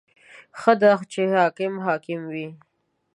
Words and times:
•ښه 0.59 0.73
ده 0.81 0.91
چې 1.11 1.21
حاکم 1.35 1.73
حاکم 1.85 2.21
وي. 2.31 2.47